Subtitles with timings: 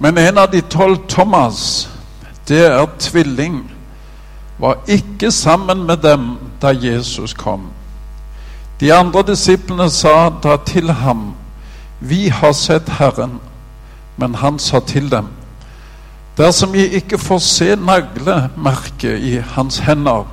[0.00, 1.88] Men en av de tolv, Thomas,
[2.48, 3.60] det er tvilling,
[4.58, 7.68] var ikke sammen med dem da Jesus kom.
[8.80, 11.34] De andre disiplene sa da til ham,
[12.00, 13.40] Vi har sett Herren.
[14.16, 15.26] Men han sa til dem,
[16.36, 20.24] Dersom jeg ikke får se naglemerket i hans hender,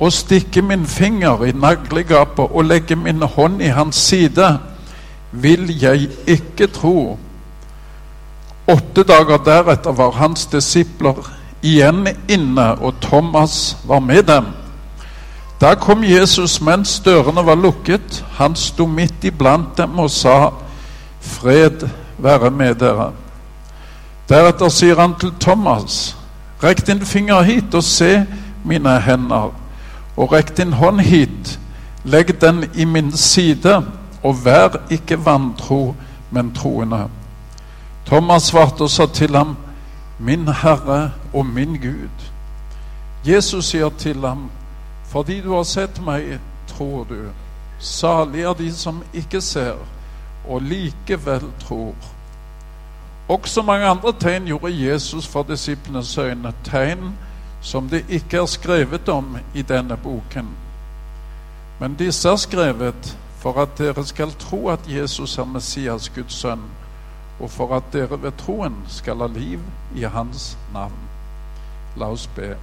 [0.00, 4.58] og stikke min finger i naglegapet og legge min hånd i hans side,
[5.32, 7.18] vil jeg ikke tro.
[8.66, 11.18] Åtte dager deretter var hans disipler
[11.62, 14.46] igjen inne, og Thomas var med dem.
[15.60, 18.24] Da kom Jesus mens dørene var lukket.
[18.38, 20.50] Han sto midt iblant dem og sa,
[21.20, 21.88] 'Fred
[22.18, 23.12] være med dere'.
[24.28, 26.16] Deretter sier han til Thomas,
[26.62, 28.26] 'Rekk din finger hit og se
[28.64, 29.52] mine hender',
[30.16, 31.58] 'og rekk din hånd hit,
[32.04, 33.82] legg den i min side',
[34.22, 35.94] 'og vær ikke vantro,
[36.30, 37.21] men troende'.
[38.06, 39.56] Thomas svarte og sa til ham,
[40.18, 42.30] 'Min Herre og min Gud'.
[43.26, 44.50] Jesus sier til ham,
[45.04, 47.32] 'Fordi du har sett meg, tror du.'
[47.78, 49.74] Salig er de som ikke ser,
[50.48, 51.94] og likevel tror.
[53.28, 57.18] Også mange andre tegn gjorde Jesus for disiplenes øyne, tegn
[57.60, 60.48] som det ikke er skrevet om i denne boken.
[61.78, 66.62] Men disse er skrevet for at dere skal tro at Jesus er Messias, Guds sønn,
[67.40, 69.60] og for at dere ved troen skal ha liv
[69.94, 71.08] i Hans navn.
[71.96, 72.54] La oss be.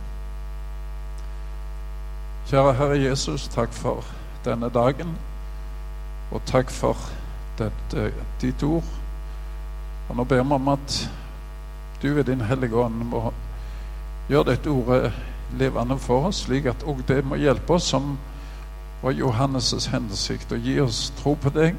[2.50, 4.06] Kjære Herre Jesus, takk for
[4.46, 5.18] denne dagen,
[6.32, 6.98] og takk for
[7.60, 8.12] dette,
[8.42, 8.88] ditt ord.
[10.10, 11.10] Og Nå ber vi om at
[12.02, 13.34] du ved Din Hellige Ånd må
[14.30, 15.12] gjøre dette ordet
[15.58, 18.18] levende for oss, slik at òg det må hjelpe oss, som
[19.02, 21.76] var Johannes' hensikt, og gi oss tro på deg,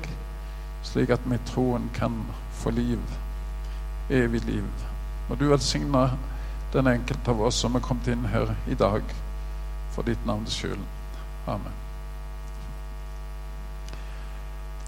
[0.83, 2.23] slik at vi troen kan
[2.61, 3.01] få liv,
[4.11, 4.65] evig liv.
[5.29, 6.11] Må du velsigne
[6.73, 9.03] den enkelte av oss som er kommet inn her i dag,
[9.95, 10.83] for ditt navns skyld.
[11.49, 11.77] Amen.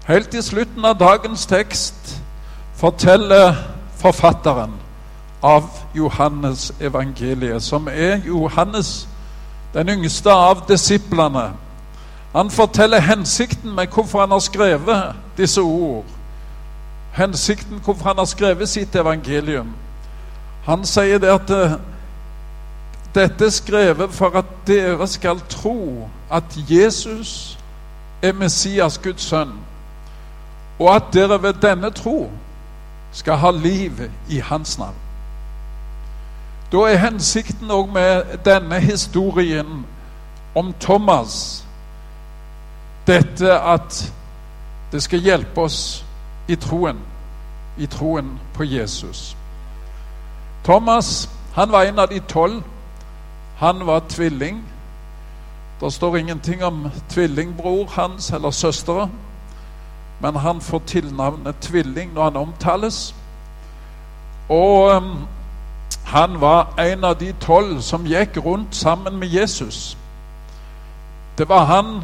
[0.07, 2.17] Helt i slutten av dagens tekst
[2.75, 3.55] forteller
[3.99, 4.73] forfatteren
[5.43, 9.07] av Johannes evangeliet, som er Johannes,
[9.73, 11.49] den yngste av disiplene.
[12.33, 16.05] Han forteller hensikten med hvorfor han har skrevet disse ord.
[17.13, 19.73] Hensikten hvorfor han har skrevet sitt evangelium.
[20.65, 21.75] Han sier det at uh,
[23.15, 27.59] dette er skrevet for at dere skal tro at Jesus
[28.21, 29.51] er Messias, Guds sønn,
[30.79, 32.31] og at dere ved denne tro
[33.11, 34.97] skal ha liv i hans navn.
[36.71, 39.83] Da er hensikten òg med denne historien
[40.55, 41.65] om Thomas
[43.07, 43.99] dette at
[44.91, 46.05] det skal hjelpe oss
[46.47, 46.99] i troen,
[47.77, 49.37] i troen på Jesus.
[50.63, 52.63] Thomas han var en av de tolv.
[53.57, 54.63] Han var tvilling.
[55.81, 59.09] Det står ingenting om tvillingbror hans eller søstre,
[60.19, 63.15] men han får tilnavnet tvilling når han omtales.
[64.49, 65.27] Og um,
[66.05, 69.97] han var en av de tolv som gikk rundt sammen med Jesus.
[71.37, 71.95] Det var han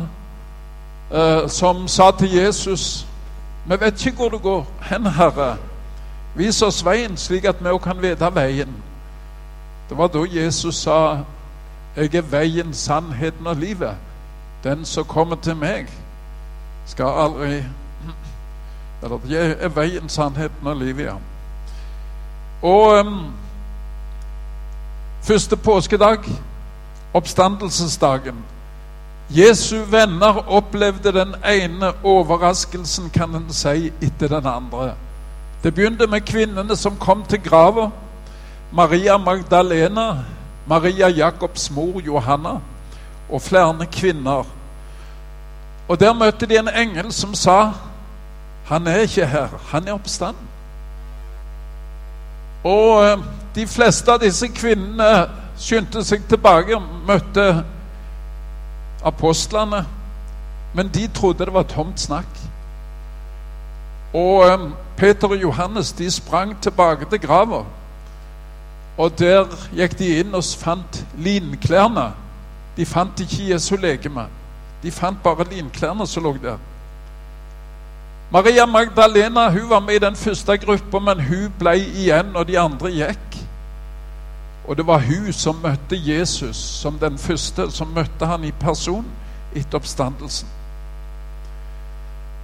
[1.14, 3.08] uh, som sa til Jesus
[3.66, 5.58] Vi vet ikke hvor du går hen, Herre.
[6.36, 8.74] Vis oss veien, slik at vi òg kan vite veien.
[9.90, 11.24] Det var da Jesus sa,
[11.96, 13.96] 'Jeg er veien, sannheten og livet'.
[14.64, 15.88] Den som kommer til meg,
[16.86, 17.64] skal aldri
[19.04, 21.16] Eller jeg er veien, sannheten og livet, ja.
[22.62, 23.34] Og um,
[25.22, 26.18] første påskedag,
[27.14, 28.36] oppstandelsesdagen
[29.30, 34.94] Jesu venner opplevde den ene overraskelsen, kan en si, etter den andre.
[35.64, 37.90] Det begynte med kvinnene som kom til grava.
[38.72, 40.24] Maria Magdalena,
[40.68, 42.60] Maria Jakobs mor Johanna
[43.30, 44.46] og flere kvinner.
[45.88, 47.74] Og Der møtte de en engel som sa
[48.70, 50.46] han er ikke her, han er oppstanden.
[52.64, 53.18] Og eh,
[53.56, 55.26] de fleste av disse kvinnene
[55.58, 56.78] skyndte seg tilbake
[57.08, 57.64] møtte
[59.04, 59.86] apostlene,
[60.74, 62.40] men de trodde det var tomt snakk.
[64.14, 67.64] Og um, Peter og Johannes de sprang tilbake til grava.
[68.98, 72.10] Og der gikk de inn og fant linklærne.
[72.78, 74.26] De fant ikke Jesu legeme.
[74.84, 76.58] De fant bare linklærne som lå der.
[78.32, 82.60] Maria Magdalena hun var med i den første gruppa, men hun ble igjen, og de
[82.60, 83.29] andre gikk.
[84.70, 89.06] Og det var hun som møtte Jesus som den første, som møtte han i person
[89.56, 90.48] etter oppstandelsen.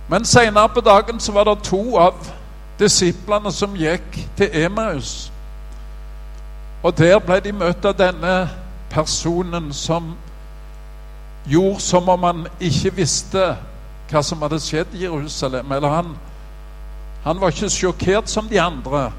[0.10, 2.32] Men seinere på dagen så var det to av
[2.80, 5.32] disiplene som gikk til Emaus.
[6.84, 8.34] Og der ble de møtt av denne
[8.90, 10.16] personen som
[11.46, 13.52] gjorde som om han ikke visste
[14.10, 15.72] hva som hadde skjedd i Jerusalem.
[15.72, 16.12] Eller han,
[17.24, 19.12] han var ikke sjokkert som de andre,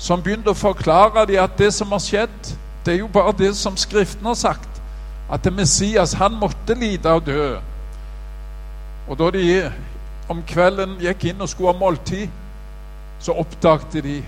[0.00, 2.52] som begynte å forklare dem at det som har skjedd,
[2.86, 4.80] det er jo bare det som Skriften har sagt.
[5.30, 7.58] At det Messias, han måtte lide og dø.
[9.08, 9.44] Og da de
[10.30, 12.28] om kvelden gikk inn og skulle ha måltid,
[13.20, 14.22] så oppdagte de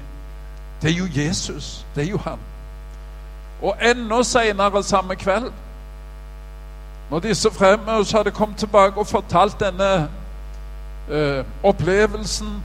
[0.83, 1.87] det er jo Jesus.
[1.95, 2.39] Det er jo han.
[3.63, 5.53] Og enda seinere samme kveld,
[7.11, 10.09] når disse fremme hadde kommet tilbake og fortalt denne
[11.11, 12.63] eh, opplevelsen,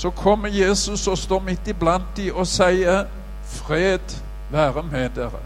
[0.00, 3.04] så kommer Jesus og står midt iblant dem og sier
[3.44, 4.16] 'Fred
[4.50, 5.42] være med dere'.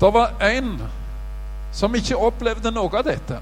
[0.00, 0.82] Det var en
[1.72, 3.40] som ikke opplevde noe av dette.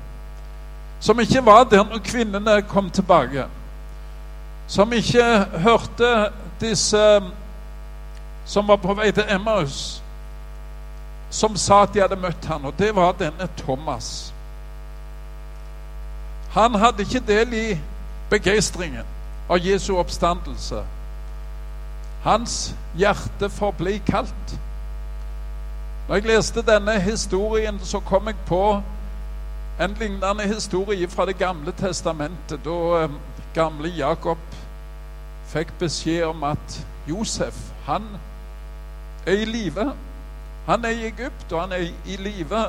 [1.00, 3.44] Som ikke var der når kvinnene kom tilbake.
[4.66, 6.30] Som ikke hørte
[6.60, 7.20] disse
[8.44, 10.02] som var på vei til Emmaus,
[11.30, 14.32] som sa at de hadde møtt han, og det var denne Thomas.
[16.50, 17.78] Han hadde ikke del i
[18.30, 19.04] begeistringen
[19.48, 20.82] av Jesu oppstandelse.
[22.24, 24.58] Hans hjerte forble kaldt.
[26.08, 28.82] Når jeg leste denne historien, så kom jeg på
[29.80, 33.10] en lignende historie fra Det gamle testamentet, da eh,
[33.54, 34.38] gamle Jakob
[35.50, 38.06] fikk beskjed om at Josef, han
[39.26, 39.92] er i live.
[40.66, 42.64] Han er i Egypt, og han er i live.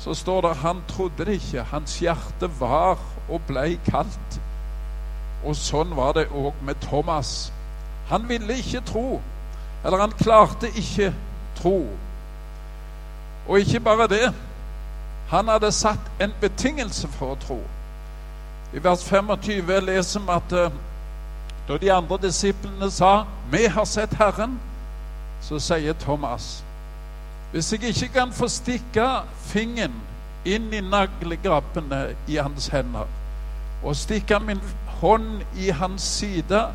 [0.00, 1.62] Så står det han trodde det ikke.
[1.62, 2.98] Hans hjerte var
[3.28, 4.40] og ble kaldt.
[5.44, 7.52] Og sånn var det òg med Thomas.
[8.08, 9.20] Han ville ikke tro.
[9.84, 11.12] Eller han klarte ikke
[11.60, 11.82] tro.
[13.48, 14.32] Og ikke bare det.
[15.28, 17.60] Han hadde satt en betingelse for å tro.
[18.72, 20.80] I vers 25 leser vi at uh,
[21.68, 24.60] da de andre disiplene sa 'Vi har sett Herren',
[25.40, 26.64] så sier Thomas
[27.50, 29.06] hvis jeg ikke kan få stikke
[29.50, 29.96] fingeren
[30.44, 33.08] inn i naglegrabbene i hans hender
[33.82, 34.60] og stikke min
[35.00, 36.66] hånd i hans side,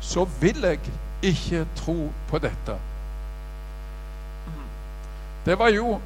[0.00, 0.78] så vil jeg
[1.22, 2.76] ikke tro på dette.
[5.46, 5.96] Det var jo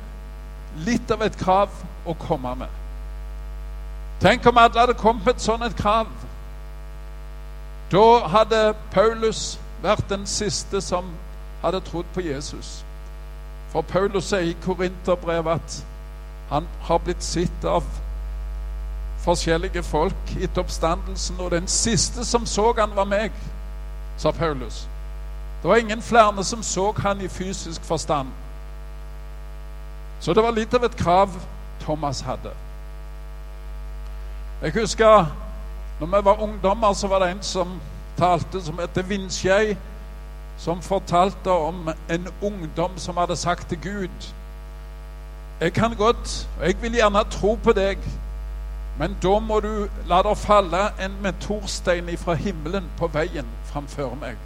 [0.87, 1.75] litt av et krav
[2.07, 2.81] å komme med.
[4.23, 6.11] Tenk om alle hadde kommet med et sånt et krav.
[7.91, 11.11] Da hadde Paulus vært den siste som
[11.63, 12.85] hadde trodd på Jesus.
[13.75, 15.87] For Paulus sier i Korinterbrevet at
[16.49, 17.83] han har blitt sett av
[19.25, 23.33] forskjellige folk etter oppstandelsen, og den siste som så han var meg,
[24.17, 24.85] sa Paulus.
[25.63, 28.29] Det var ingen flere som så han i fysisk forstand.
[30.21, 31.35] Så det var litt av et krav
[31.83, 32.53] Thomas hadde.
[34.63, 35.27] Jeg husker
[36.01, 37.81] når vi var ungdommer, så var det en som
[38.19, 39.75] talte som heter Vindskjei,
[40.57, 44.33] som fortalte om en ungdom som hadde sagt til Gud
[45.61, 47.99] Jeg kan godt, og jeg vil gjerne tro på deg,
[48.99, 54.37] men da må du la det falle en metorstein fra himmelen på veien framfor meg.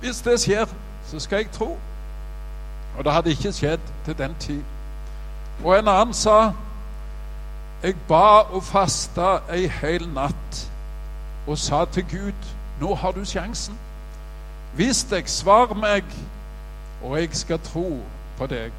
[0.00, 0.66] Hvis det skjer,
[1.06, 1.78] så skal jeg tro.
[2.98, 4.62] Og det hadde ikke skjedd til den tid.
[5.64, 6.52] Og en annen sa
[7.82, 10.60] Jeg ba og fasta ei hel natt
[11.46, 12.46] og sa til Gud
[12.80, 13.78] Nå har du sjansen.
[14.74, 16.04] Hvis deg, svar meg,
[17.02, 18.00] og jeg skal tro
[18.38, 18.72] på deg.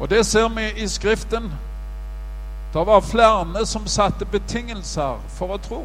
[0.00, 1.52] Og det ser vi i Skriften.
[2.74, 5.82] Det var flere som satte betingelser for å tro.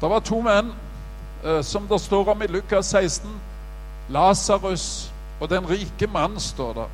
[0.00, 0.72] Det var to menn
[1.44, 3.30] eh, som det står om i Lukas 16.
[4.10, 6.86] Lasarus og den rike mann, står det.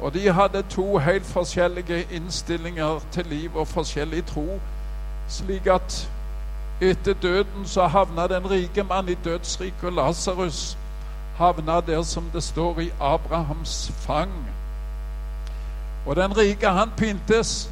[0.00, 4.60] Og de hadde to helt forskjellige innstillinger til liv og forskjellig tro,
[5.28, 6.08] slik at
[6.90, 10.78] etter døden så havna den rike mann i dødsriket, og Lasarus
[11.36, 14.32] havna der som det står i Abrahams fang.
[16.06, 17.70] Og den rike, han pyntes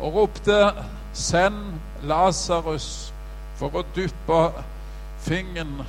[0.00, 0.72] og ropte
[1.12, 3.12] 'Send Lasarus'
[3.56, 4.62] for å dyppe
[5.18, 5.82] fingeren,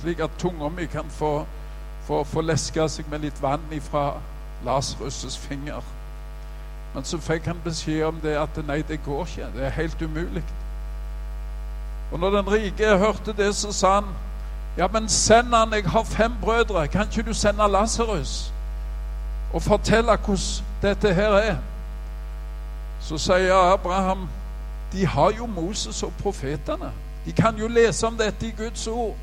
[0.00, 1.46] slik at tunga mi kan få
[2.06, 4.20] få, få leska seg med litt vann fra
[4.64, 5.82] Lasarus' finger.
[6.94, 9.48] Men så fikk han beskjed om det at nei, det går ikke.
[9.56, 10.44] Det er helt umulig.
[12.12, 14.04] Og når den rike hørte det, så sa han
[14.76, 16.88] ja, men send han, jeg har fem brødre.
[16.88, 18.52] Kan ikke du sende Lasarus
[19.52, 20.38] og fortelle hvordan
[20.82, 21.56] dette her er?
[23.00, 24.28] Så sier Abraham
[24.92, 26.92] de har jo Moses og profetene.
[27.24, 29.16] De kan jo lese om dette i Guds ord.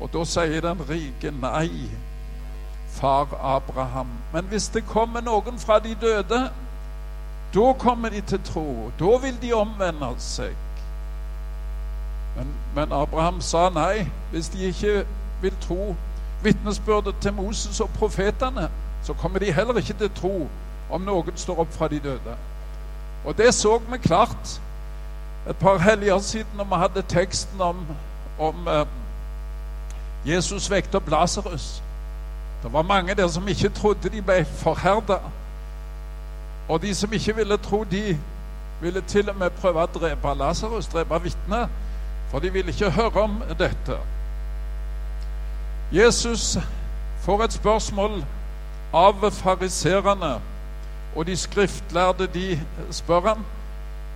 [0.00, 1.90] Og da sier den rike nei,
[2.88, 4.08] far Abraham.
[4.32, 6.50] Men hvis det kommer noen fra de døde,
[7.54, 8.90] Da kommer de til tro.
[8.98, 10.65] Da vil de omvende seg.
[12.36, 14.08] Men, men Abraham sa nei.
[14.30, 15.06] Hvis de ikke
[15.40, 15.96] vil tro
[16.42, 18.70] vitnesbyrdet til Moses og profetene,
[19.02, 20.48] så kommer de heller ikke til tro
[20.90, 22.36] om noen står opp fra de døde.
[23.24, 24.60] Og det så vi klart
[25.50, 27.86] et par helger siden når vi hadde teksten om,
[28.38, 28.86] om eh,
[30.26, 31.82] Jesus vekte opp Lasarus.
[32.62, 35.18] Det var mange der som ikke trodde de ble forherda.
[36.68, 38.18] Og de som ikke ville tro, de
[38.80, 41.68] ville til og med prøve å drepe Lasarus, drepe vitnet.
[42.30, 43.98] For de ville ikke høre om dette.
[45.92, 46.58] Jesus
[47.20, 48.24] får et spørsmål
[48.92, 50.40] av fariserene,
[51.16, 53.44] og de skriftlærde de spør ham,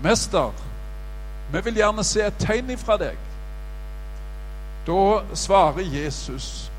[0.03, 0.53] 'Mester,
[1.53, 3.27] vi vil gjerne se et tegn ifra deg.'
[4.87, 6.71] Da svarer Jesus,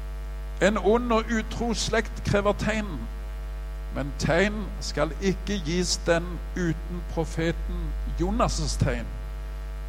[0.61, 3.07] 'En ond og utro slekt krever tegn.'
[3.95, 9.05] Men tegn skal ikke gis den uten profeten Jonas' tegn.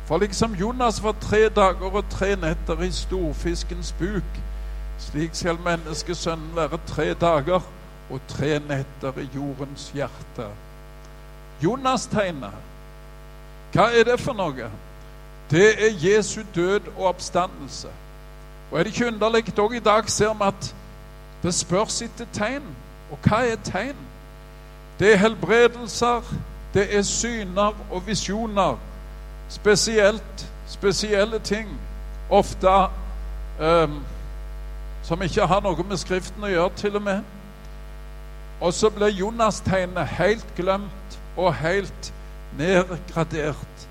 [0.06, 4.40] For liksom Jonas var tre dager og tre netter i storfiskens buk,
[4.98, 7.62] slik skal menneskesønnen være tre dager
[8.10, 10.48] og tre netter i jordens hjerte.
[11.62, 12.54] Jonas-tegnet,
[13.72, 14.68] hva er det for noe?
[15.50, 17.88] Det er Jesu død og oppstandelse.
[18.70, 20.74] Og er det ikke underlig òg i dag ser vi at
[21.42, 22.64] det spørs etter tegn.
[23.10, 23.96] Og hva er tegn?
[24.98, 26.22] Det er helbredelser,
[26.74, 28.76] det er syner og visjoner.
[29.52, 31.68] Spesielt spesielle ting.
[32.30, 32.68] Ofte
[33.60, 34.04] um,
[35.02, 37.20] som ikke har noe med Skriften å gjøre, til og med.
[38.62, 42.12] Og så ble Jonas-tegnet helt glemt og helt
[42.58, 43.88] nedgradert.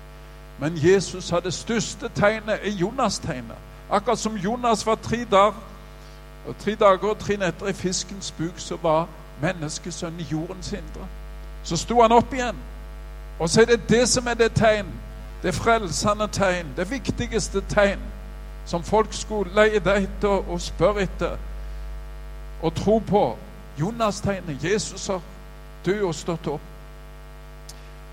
[0.58, 3.58] Men Jesus hadde det største tegnet i Jonas-tegnet.
[3.90, 5.60] Akkurat som Jonas var tre dager
[6.48, 9.06] og tre dager og tre netter i fiskens buk, så var
[9.42, 11.06] menneskesønnen jordens hindre.
[11.62, 12.56] Så sto han opp igjen.
[13.38, 14.90] Og så er det det som er det tegn.
[15.42, 16.66] Det frelsende tegn.
[16.76, 18.00] Det viktigste tegn
[18.64, 21.36] som folk skulle lete etter og spørre etter
[22.62, 23.36] og tro på.
[23.80, 24.64] Jonas-tegnet.
[24.64, 25.20] Jesus har
[25.86, 26.60] død og stått opp.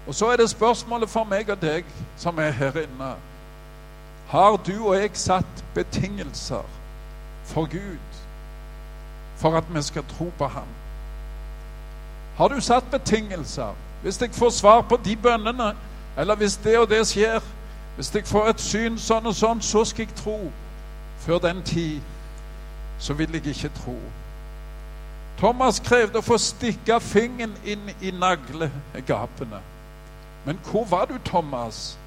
[0.07, 1.85] Og så er det spørsmålet for meg og deg
[2.17, 3.11] som er her inne.
[4.29, 6.65] Har du og jeg satt betingelser
[7.45, 8.17] for Gud
[9.37, 10.71] for at vi skal tro på Ham?
[12.37, 13.75] Har du satt betingelser?
[14.01, 15.75] Hvis jeg får svar på de bønnene,
[16.17, 17.39] eller hvis det og det skjer,
[17.95, 20.37] hvis jeg får et syn sånn og sånn, så skal jeg tro.
[21.19, 21.99] Før den tid
[22.99, 23.95] så vil jeg ikke tro.
[25.39, 29.61] Thomas krevde å få stikke fingeren inn i naglegapene.
[30.45, 31.97] Men hvor var du, Thomas?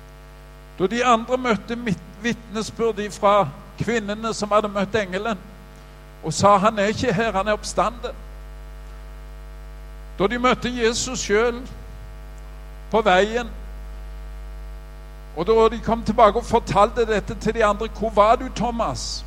[0.79, 1.77] Da de andre møtte
[2.23, 3.49] vitnesbyrd fra
[3.81, 5.41] kvinnene som hadde møtt engelen,
[6.25, 8.17] og sa han er ikke her, han er oppstanden.
[10.19, 11.61] Da de møtte Jesus sjøl
[12.93, 13.49] på veien,
[15.37, 19.25] og da de kom tilbake og fortalte dette til de andre Hvor var du, Thomas?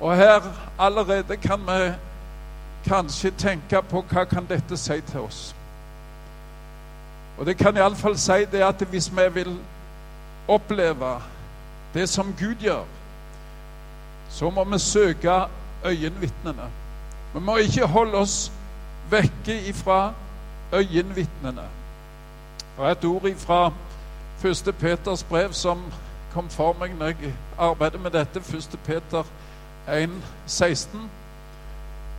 [0.00, 0.40] Og her
[0.78, 1.92] allerede kan vi
[2.88, 5.54] kanskje tenke på hva kan dette si til oss.
[7.38, 9.58] Og det kan iallfall si det at hvis vi vil
[10.48, 11.20] oppleve
[11.94, 12.84] det som Gud gjør,
[14.30, 15.44] så må vi søke
[15.84, 16.68] øyenvitnene.
[17.34, 18.52] Vi må ikke holde oss
[19.10, 20.12] vekke ifra
[20.72, 21.68] øyenvitnene.
[22.78, 23.72] Er et ord ifra
[24.40, 25.82] første Peters brev som
[26.32, 28.40] kom for meg når jeg arbeider med dette.
[28.40, 29.24] Første Peter
[29.88, 30.10] 1,
[30.46, 31.10] 16.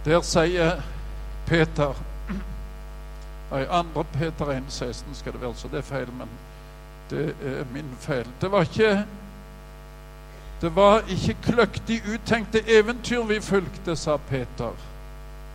[0.05, 0.81] Der sier
[1.45, 1.97] Peter
[3.51, 6.29] Nei, andre Peter 1, 16 skal det være, så det er feil, men
[7.09, 8.27] det er min feil.
[8.41, 9.05] Det var ikke
[10.61, 14.71] det var ikke kløktig uttenkte eventyr vi fulgte, sa Peter,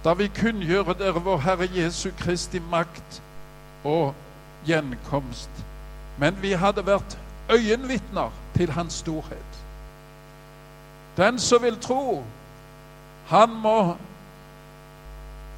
[0.05, 3.23] da vi kunngjør dere vår Herre Jesu Kristi makt
[3.85, 4.13] og
[4.67, 5.65] gjenkomst
[6.19, 7.19] men vi hadde vært
[7.51, 9.61] øyenvitner til hans storhet.
[11.17, 12.25] Den som vil tro,
[13.27, 13.97] han må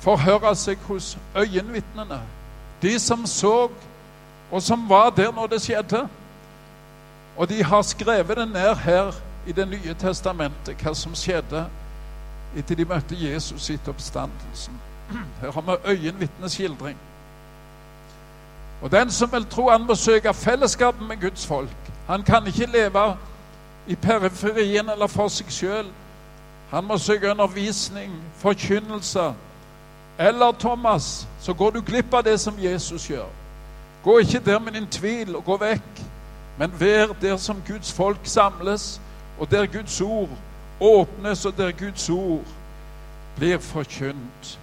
[0.00, 2.20] forhøre seg hos øyenvitnene.
[2.82, 3.68] De som så,
[4.50, 6.08] og som var der når det skjedde.
[7.36, 9.12] Og de har skrevet det ned her
[9.46, 11.64] i Det nye testamentet, hva som skjedde
[12.56, 14.74] etter de møtte Jesus etter oppstandelsen.
[15.40, 16.98] Her har vi øyenvitneskildring.
[18.82, 21.76] Og den som vil tro han må søke fellesskap med Guds folk.
[22.06, 23.16] Han kan ikke leve
[23.86, 25.86] i periferien eller for seg sjøl.
[26.70, 29.32] Han må søke undervisning, forkynnelse.
[30.18, 33.26] Eller, Thomas, så går du glipp av det som Jesus gjør.
[34.04, 36.02] Gå ikke der med din tvil og gå vekk,
[36.58, 39.00] men vær der som Guds folk samles,
[39.38, 40.28] og der Guds ord
[40.80, 42.44] åpnes, og der Guds ord
[43.36, 44.58] blir forkynt.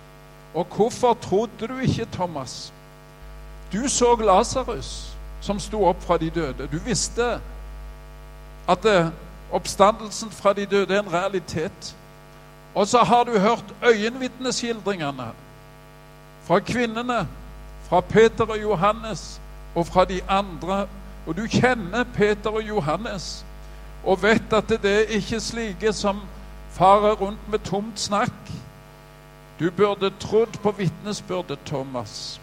[0.53, 2.73] Og hvorfor trodde du ikke, Thomas?
[3.75, 6.67] Du så Lasarus som sto opp fra de døde.
[6.71, 7.39] Du visste
[8.67, 9.11] at det,
[9.51, 11.95] oppstandelsen fra de døde er en realitet.
[12.75, 15.27] Og så har du hørt øyenvitneskildringene
[16.43, 17.27] fra kvinnene,
[17.89, 19.41] fra Peter og Johannes
[19.75, 20.87] og fra de andre.
[21.27, 23.45] Og du kjenner Peter og Johannes
[24.03, 26.21] og vet at det er ikke slike som
[26.71, 28.51] farer rundt med tomt snakk.
[29.59, 32.41] Du burde trodd på vitnesbyrdet, Thomas.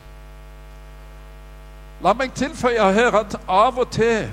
[2.02, 4.30] La meg tilføye her at av og til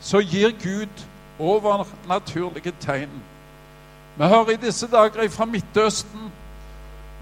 [0.00, 1.04] så gir Gud
[1.38, 3.22] overnaturlige tegn.
[4.16, 6.32] Vi hører i disse dager fra Midtøsten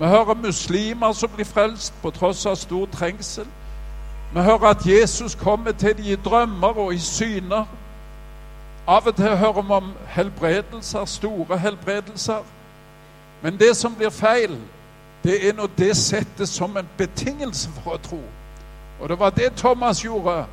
[0.00, 3.44] vi hører muslimer som blir frelst på tross av stor trengsel.
[4.32, 7.66] Vi hører at Jesus kommer til dem i drømmer og i syner.
[8.88, 12.40] Av og til hører vi om helbredelser, store helbredelser.
[13.42, 14.56] Men det som blir feil,
[15.24, 18.22] det er når det settes som en betingelse for å tro.
[19.00, 20.46] Og det var det Thomas gjorde.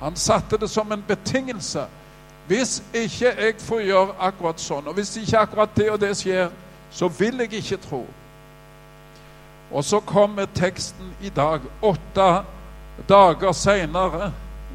[0.00, 1.86] Han satte det som en betingelse.
[2.46, 6.50] Hvis ikke jeg får gjøre akkurat sånn, og hvis ikke akkurat det og det skjer,
[6.92, 8.02] så vil jeg ikke tro.
[9.72, 12.28] Og så kommer teksten i dag, åtte
[13.08, 14.32] dager seinere,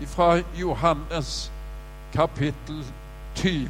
[0.07, 1.51] fra Johannes
[2.13, 2.85] kapittel
[3.35, 3.69] 20.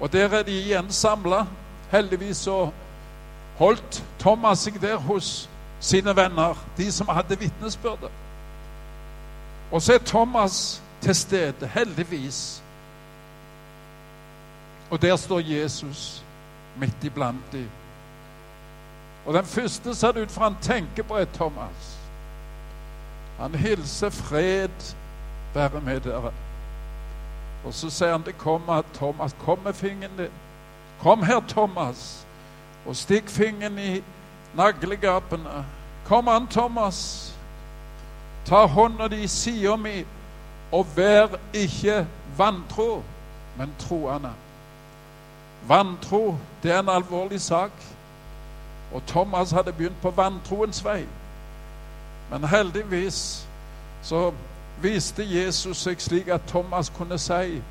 [0.00, 1.46] Og der er de igjen samla.
[1.90, 2.70] Heldigvis så
[3.58, 5.48] holdt Thomas seg der hos
[5.86, 8.10] sine venner, de som hadde vitnesbyrde.
[9.72, 12.62] Og så er Thomas til stede, heldigvis.
[14.90, 16.24] Og der står Jesus
[16.76, 17.68] midt iblant dem.
[19.26, 21.98] Og den første ser det ut for han tenker på, er Thomas.
[23.38, 24.94] Han hilser fred
[25.54, 26.32] være med dere.
[27.64, 30.34] Og så sier han det kommer Thomas, kom med fingeren din.
[31.02, 32.26] Kom her, Thomas,
[32.86, 34.02] og stikk fingeren i
[34.56, 35.64] naglegapene.
[36.04, 37.32] Kom an, Thomas.
[38.44, 40.04] Ta hånda di i sida mi,
[40.72, 43.02] og vær ikke vantro,
[43.58, 44.30] men troende.
[45.68, 47.70] Vantro, det er en alvorlig sak.
[48.94, 51.06] Og Thomas hadde begynt på vantroens vei.
[52.30, 53.48] Men heldigvis
[54.02, 54.32] så
[54.82, 57.62] viste Jesus seg slik at Thomas kunne si,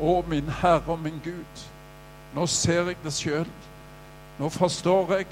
[0.00, 1.66] 'Å, min Herre og min Gud,
[2.34, 3.48] nå ser jeg det sjøl.
[4.38, 5.26] Nå forstår jeg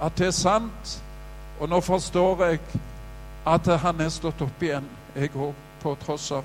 [0.00, 1.02] at det er sant,
[1.60, 2.60] og nå forstår jeg
[3.46, 6.44] at han er stått opp igjen, jeg òg, på tross av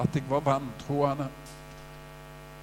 [0.00, 1.28] at jeg var vantroende.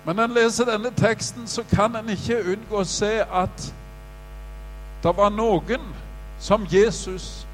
[0.05, 3.67] Men når en leser denne teksten, så kan en ikke unngå å se at
[5.03, 5.85] det var noen
[6.39, 7.45] som Jesus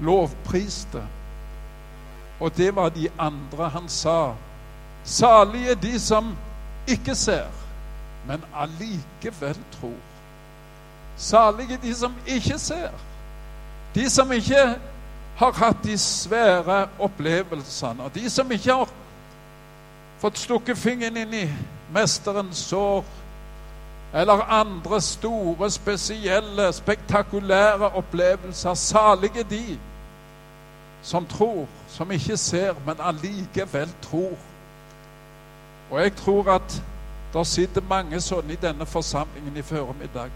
[0.00, 1.02] lovpriste,
[2.40, 4.34] og det var de andre han sa.
[5.04, 6.32] Salige de som
[6.88, 7.52] ikke ser,
[8.26, 10.13] men allikevel tror.
[11.16, 12.90] Salige de som ikke ser.
[13.94, 14.78] De som ikke
[15.36, 18.88] har hatt de svære opplevelsene, og de som ikke har
[20.22, 21.44] fått stukket fingeren inn i
[21.94, 23.04] mesterens sår
[24.14, 28.74] eller andre store, spesielle, spektakulære opplevelser.
[28.74, 29.78] Salige de
[31.02, 34.38] som tror, som ikke ser, men allikevel tror.
[35.90, 36.82] Og jeg tror at
[37.34, 40.30] det sitter mange sånne i denne forsamlingen i formiddag.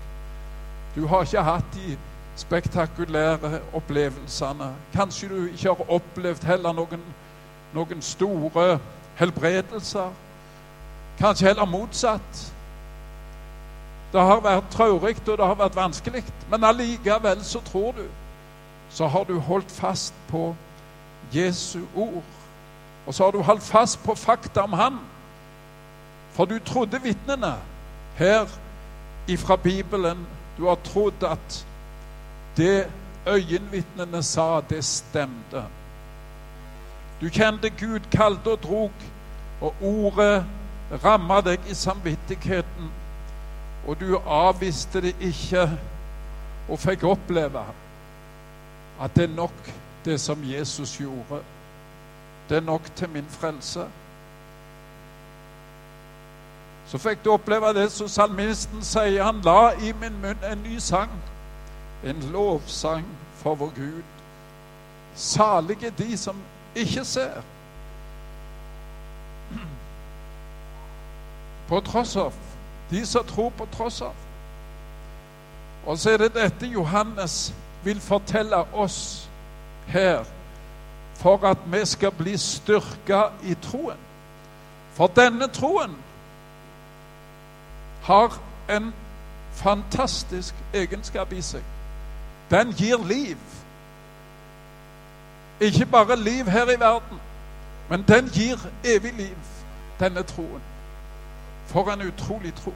[0.94, 1.96] Du har ikke hatt de
[2.36, 4.74] spektakulære opplevelsene.
[4.92, 7.02] Kanskje du ikke har opplevd heller noen,
[7.74, 8.78] noen store
[9.18, 10.10] helbredelser.
[11.18, 12.46] Kanskje heller motsatt.
[14.12, 18.06] Det har vært traurig, og det har vært vanskelig, men allikevel så tror du.
[18.90, 20.54] Så har du holdt fast på
[21.34, 22.22] Jesu ord.
[23.06, 24.98] Og så har du holdt fast på fakta om Han.
[26.32, 27.54] For du trodde vitnene
[28.16, 28.46] her
[29.28, 30.26] ifra Bibelen.
[30.58, 31.66] Du har trodd at
[32.56, 32.90] det
[33.26, 35.64] øyenvitnene sa, det stemte.
[37.20, 38.92] Du kjente Gud kalte og drog,
[39.60, 40.44] og ordet
[41.04, 42.90] ramma deg i samvittigheten
[43.88, 45.64] og du avviste det ikke
[46.68, 47.62] og fikk oppleve
[49.00, 49.70] at det er nok,
[50.04, 51.40] det som Jesus gjorde.
[52.48, 53.86] Det er nok til min frelse.
[56.88, 59.22] Så fikk du oppleve det som salmisten sier.
[59.22, 61.12] Han la i min munn en ny sang.
[62.04, 63.04] En lovsang
[63.42, 64.02] for vår Gud.
[65.14, 66.36] Salige de som
[66.74, 67.42] ikke ser.
[71.68, 72.32] På tross av
[72.90, 74.14] de som tror på tross av.
[75.86, 79.28] Og så er det dette Johannes vil fortelle oss
[79.86, 80.24] her
[81.18, 83.98] for at vi skal bli styrka i troen.
[84.94, 85.96] For denne troen
[88.08, 88.94] har en
[89.52, 91.62] fantastisk egenskap i seg.
[92.50, 93.36] Den gir liv.
[95.60, 97.20] Ikke bare liv her i verden,
[97.88, 99.36] men den gir evig liv,
[100.00, 100.62] denne troen.
[101.66, 102.72] For en utrolig tro.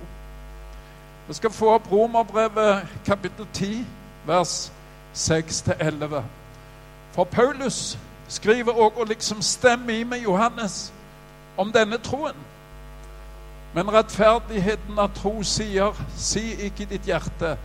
[1.28, 3.86] Vi skal få opp Romerbrevet kapittel 10,
[4.26, 4.72] vers
[5.14, 6.22] 6-11.
[7.12, 10.92] For Paulus skriver òg og liksom stemmer i med Johannes
[11.56, 12.51] om denne troen.
[13.74, 17.56] Men rettferdigheten av tro sier, si ikke i ditt hjerte,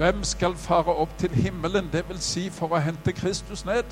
[0.00, 3.86] hvem skal fare opp til himmelen, det vil si for å hente Kristus ned?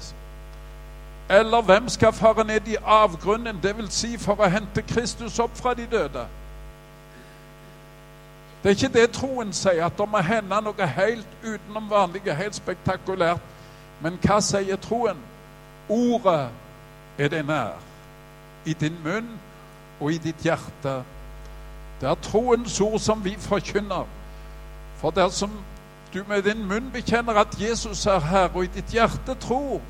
[1.31, 5.57] Eller hvem skal fare ned i avgrunnen, det vil si for å hente Kristus opp
[5.57, 6.25] fra de døde?
[8.63, 12.57] Det er ikke det troen sier, at det må hende noe helt utenom vanlige, helt
[12.57, 13.45] spektakulært.
[14.03, 15.21] Men hva sier troen?
[15.89, 16.49] Ordet
[17.19, 17.79] er deg nær,
[18.67, 19.31] i din munn
[20.01, 20.99] og i ditt hjerte.
[22.01, 24.07] Det er troens ord som vi forkynner.
[24.97, 25.51] For dersom
[26.15, 29.81] du med din munn bekjenner at Jesus er Herre, og i ditt hjerte tror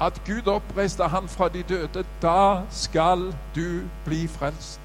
[0.00, 4.80] at Gud oppreiste han fra de døde, da skal du bli frelst.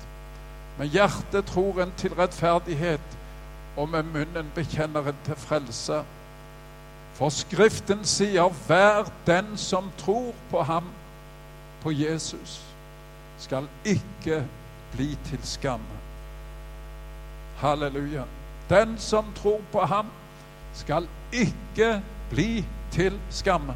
[0.77, 3.17] Med hjertet tror en til rettferdighet,
[3.77, 6.03] og med munnen bekjenner en til frelse.
[7.13, 10.85] For Skriften sier, hver den som tror på ham,
[11.81, 12.61] på Jesus,
[13.37, 14.45] skal ikke
[14.91, 15.99] bli til skamme.
[17.59, 18.23] Halleluja.
[18.69, 20.07] Den som tror på ham,
[20.73, 23.75] skal ikke bli til skamme.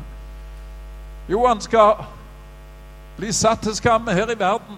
[1.30, 2.06] Jo, han skal
[3.18, 4.78] bli satt til skamme her i verden,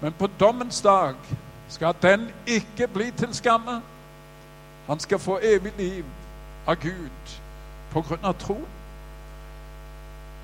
[0.00, 1.14] men på dommens dag
[1.68, 3.82] skal den ikke bli til skamme.
[4.86, 6.04] Han skal få evig liv
[6.66, 7.36] av Gud
[7.92, 8.58] på grunn av tro.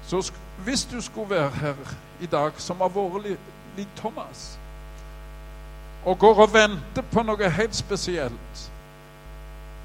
[0.06, 0.32] Så
[0.64, 1.74] hvis du skulle være her
[2.20, 3.38] i dag som har vært
[3.76, 4.58] lik Thomas
[6.06, 8.60] og går og venter på noe helt spesielt.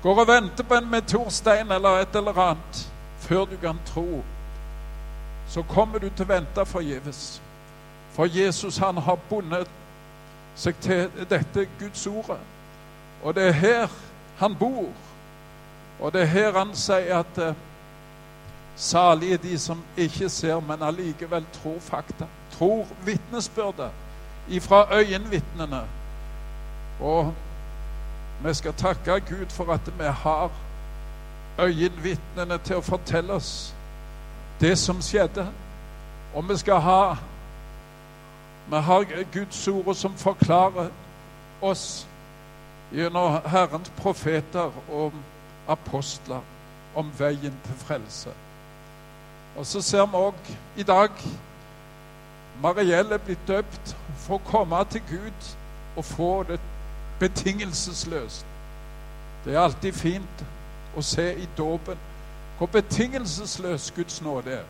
[0.03, 2.81] Går og venter på en meteorstein eller et eller annet
[3.19, 4.23] før du kan tro.
[5.49, 7.41] Så kommer du til å vente forgjeves.
[8.13, 9.69] For Jesus han har bundet
[10.55, 12.39] seg til dette Guds ordet.
[13.23, 13.95] Og det er her
[14.37, 14.91] han bor.
[15.99, 17.55] Og det er her han sier at uh,
[18.75, 22.29] salige de som ikke ser, men allikevel tror fakta.
[22.53, 23.89] Tror vitnesbyrdet
[24.49, 25.81] ifra øyenvitnene
[27.01, 27.33] og
[28.43, 30.49] vi skal takke Gud for at vi har
[31.59, 33.73] øyenvitnene til å fortelle oss
[34.61, 35.47] det som skjedde.
[36.33, 37.15] Og vi skal ha
[38.71, 40.89] Vi har Guds ord som forklarer
[41.61, 42.07] oss
[42.93, 45.13] gjennom Herrens profeter og
[45.67, 46.39] apostler
[46.95, 48.29] om veien til frelse.
[49.57, 51.09] Og så ser vi òg i dag
[52.61, 55.47] Mariell er blitt døpt for å komme til Gud
[55.97, 56.59] og få det
[57.21, 58.45] betingelsesløst.
[59.45, 60.45] Det er alltid fint
[60.97, 61.99] å se i dåpen
[62.57, 64.65] hvor betingelsesløs Guds nåde er.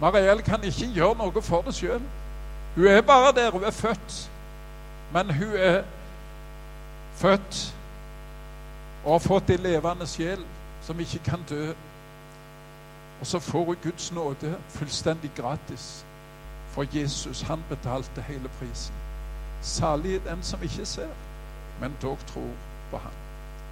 [0.00, 2.02] Mariell kan ikke gjøre noe for det sjøl.
[2.74, 3.50] Hun er bare der.
[3.50, 4.16] Hun er født.
[5.12, 5.82] Men hun er
[7.16, 7.62] født
[9.04, 10.42] og har fått en levende sjel
[10.82, 11.70] som ikke kan dø.
[13.20, 16.04] Og så får hun Guds nåde fullstendig gratis.
[16.74, 19.05] For Jesus, han betalte hele prisen.
[19.66, 21.08] Salig den som ikke ser,
[21.80, 22.50] men dog tror
[22.90, 23.12] på ham.